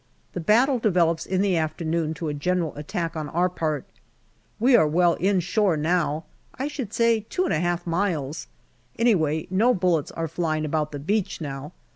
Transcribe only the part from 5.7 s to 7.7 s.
now, I should say two and a